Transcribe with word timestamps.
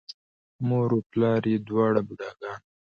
مور 0.67 0.89
و 0.97 0.99
پلار 1.11 1.41
یې 1.51 1.57
دواړه 1.67 2.01
بوډاګان 2.07 2.61
وو، 2.63 2.69